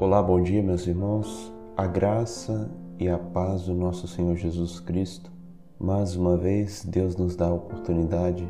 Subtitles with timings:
[0.00, 1.52] Olá, bom dia, meus irmãos.
[1.76, 5.28] A graça e a paz do nosso Senhor Jesus Cristo.
[5.76, 8.48] Mais uma vez, Deus nos dá a oportunidade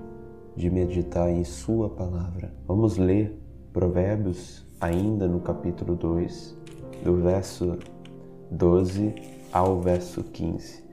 [0.54, 2.52] de meditar em Sua palavra.
[2.66, 3.34] Vamos ler
[3.72, 6.54] Provérbios, ainda no capítulo 2,
[7.02, 7.78] do verso
[8.50, 9.14] 12
[9.50, 10.84] ao verso 15.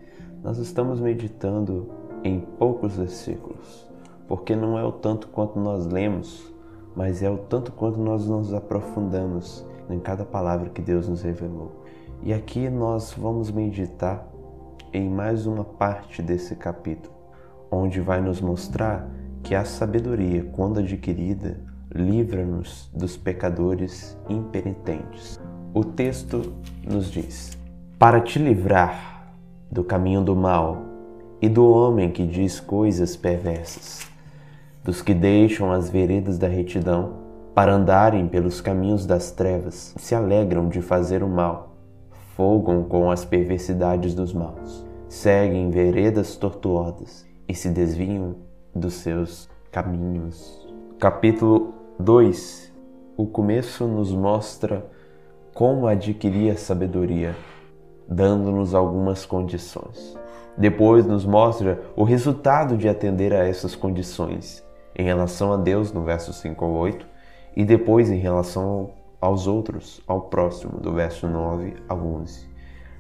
[0.42, 1.90] Nós estamos meditando
[2.24, 3.86] em poucos versículos,
[4.26, 6.50] porque não é o tanto quanto nós lemos,
[6.96, 11.84] mas é o tanto quanto nós nos aprofundamos em cada palavra que Deus nos revelou.
[12.24, 14.28] E aqui nós vamos meditar
[14.92, 17.14] em mais uma parte desse capítulo,
[17.70, 19.10] onde vai nos mostrar
[19.44, 21.60] que a sabedoria, quando adquirida,
[21.94, 25.40] livra-nos dos pecadores impenitentes.
[25.74, 27.58] O texto nos diz:
[28.00, 29.34] Para te livrar
[29.70, 30.82] do caminho do mal
[31.42, 34.08] e do homem que diz coisas perversas,
[34.84, 37.25] dos que deixam as veredas da retidão,
[37.56, 41.78] para andarem pelos caminhos das trevas, se alegram de fazer o mal,
[42.36, 48.36] folgam com as perversidades dos maus, seguem veredas tortuosas e se desviam
[48.76, 50.68] dos seus caminhos.
[51.00, 52.74] Capítulo 2
[53.16, 54.86] O começo nos mostra
[55.54, 57.38] como adquirir a sabedoria,
[58.06, 60.14] dando-nos algumas condições.
[60.58, 64.62] Depois nos mostra o resultado de atender a essas condições
[64.94, 67.15] em relação a Deus, no verso 5 ao 8,
[67.56, 72.48] e depois em relação aos outros, ao próximo, do verso 9 a 11.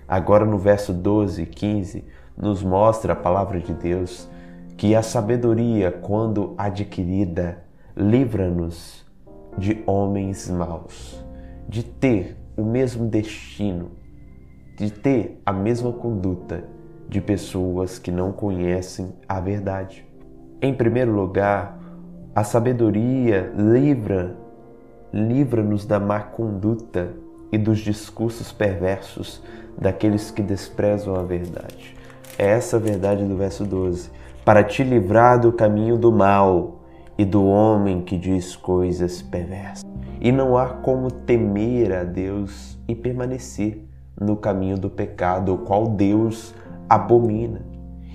[0.08, 2.04] Agora no verso 12 e 15,
[2.38, 4.30] nos mostra a palavra de Deus
[4.78, 7.64] que a sabedoria, quando adquirida,
[7.96, 9.06] livra-nos
[9.58, 11.24] de homens maus,
[11.68, 13.92] de ter o mesmo destino,
[14.78, 16.66] de ter a mesma conduta
[17.08, 20.06] de pessoas que não conhecem a verdade.
[20.62, 21.80] Em primeiro lugar,
[22.34, 24.36] a sabedoria livra
[25.14, 27.14] livra-nos da má conduta
[27.52, 29.42] e dos discursos perversos
[29.78, 31.96] daqueles que desprezam a verdade.
[32.38, 34.10] É essa a verdade do verso 12.
[34.44, 36.82] Para te livrar do caminho do mal
[37.18, 39.86] e do homem que diz coisas perversas.
[40.20, 43.86] E não há como temer a Deus e permanecer
[44.20, 46.54] no caminho do pecado, o qual Deus
[46.90, 47.62] abomina.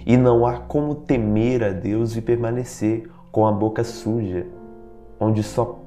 [0.07, 4.47] E não há como temer a Deus e permanecer com a boca suja,
[5.19, 5.81] onde só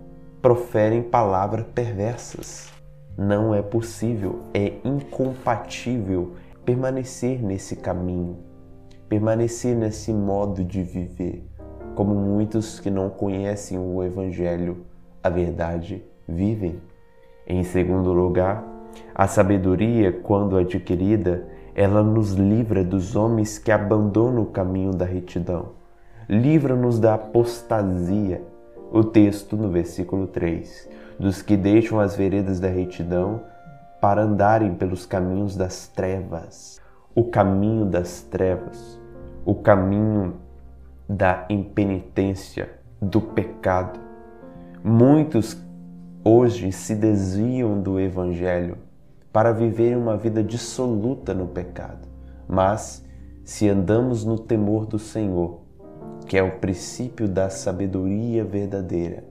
[0.43, 2.69] proferem palavras perversas.
[3.17, 6.33] Não é possível, é incompatível
[6.65, 8.39] permanecer nesse caminho,
[9.07, 11.47] permanecer nesse modo de viver,
[11.95, 14.85] como muitos que não conhecem o Evangelho,
[15.23, 16.81] a verdade, vivem.
[17.47, 18.65] Em segundo lugar,
[19.15, 25.69] a sabedoria, quando adquirida, ela nos livra dos homens que abandonam o caminho da retidão,
[26.27, 28.41] livra-nos da apostasia
[28.93, 30.87] o texto no versículo 3:
[31.19, 33.41] dos que deixam as veredas da retidão
[33.99, 36.79] para andarem pelos caminhos das trevas.
[37.15, 38.99] O caminho das trevas,
[39.45, 40.35] o caminho
[41.09, 42.69] da impenitência,
[43.01, 43.99] do pecado.
[44.83, 45.57] Muitos
[46.23, 48.77] hoje se desviam do evangelho
[49.31, 52.07] para viverem uma vida dissoluta no pecado.
[52.47, 53.03] Mas
[53.43, 55.62] se andamos no temor do Senhor,
[56.27, 59.23] que é o princípio da sabedoria verdadeira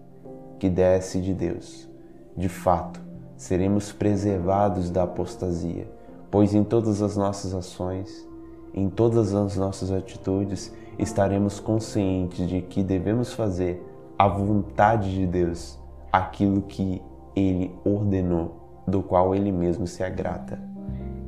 [0.58, 1.88] que desce de Deus.
[2.36, 3.00] De fato,
[3.36, 5.90] seremos preservados da apostasia,
[6.30, 8.26] pois em todas as nossas ações,
[8.72, 13.84] em todas as nossas atitudes, estaremos conscientes de que devemos fazer
[14.18, 15.78] a vontade de Deus,
[16.12, 17.02] aquilo que
[17.34, 20.60] Ele ordenou, do qual Ele mesmo se agrada.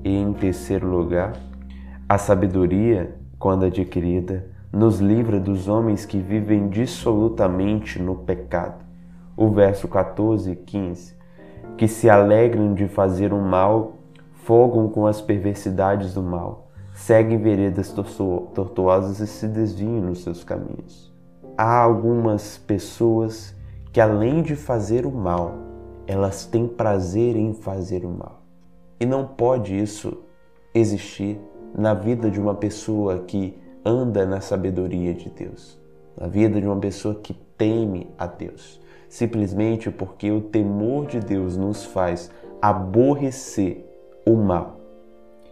[0.05, 1.33] E em terceiro lugar,
[2.09, 8.85] a sabedoria, quando adquirida, nos livra dos homens que vivem dissolutamente no pecado.
[9.37, 11.15] O verso 14 e 15,
[11.77, 13.93] que se alegram de fazer o mal,
[14.33, 21.13] fogam com as perversidades do mal, seguem veredas tortuosas e se desviam nos seus caminhos.
[21.57, 23.55] Há algumas pessoas
[23.93, 25.55] que, além de fazer o mal,
[26.05, 28.43] elas têm prazer em fazer o mal.
[28.99, 30.19] E não pode isso
[30.75, 31.41] existir
[31.73, 35.79] na vida de uma pessoa que anda na sabedoria de Deus,
[36.19, 41.57] na vida de uma pessoa que teme a Deus, simplesmente porque o temor de Deus
[41.57, 42.31] nos faz
[42.63, 43.85] aborrecer
[44.27, 44.81] o mal,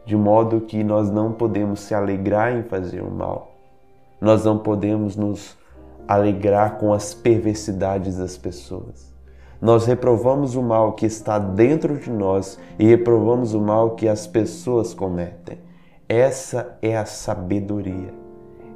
[0.07, 3.55] de modo que nós não podemos se alegrar em fazer o mal,
[4.21, 5.57] nós não podemos nos
[6.09, 9.13] alegrar com as perversidades das pessoas.
[9.61, 14.27] Nós reprovamos o mal que está dentro de nós e reprovamos o mal que as
[14.27, 15.59] pessoas cometem.
[16.09, 18.22] Essa é a sabedoria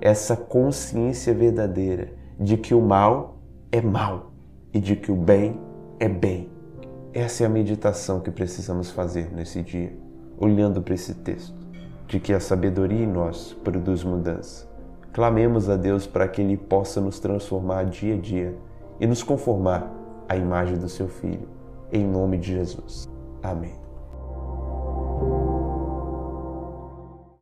[0.01, 3.39] essa consciência verdadeira de que o mal
[3.73, 4.33] é mal
[4.73, 5.59] e de que o bem
[5.99, 6.51] é bem.
[7.13, 9.97] Essa é a meditação que precisamos fazer nesse dia,
[10.37, 11.57] olhando para esse texto,
[12.07, 14.69] de que a sabedoria em nós produz mudança.
[15.13, 18.55] Clamemos a Deus para que Ele possa nos transformar dia a dia
[19.01, 19.91] e nos conformar
[20.29, 21.49] à imagem do Seu Filho.
[21.91, 23.09] Em nome de Jesus.
[23.43, 23.86] Amém.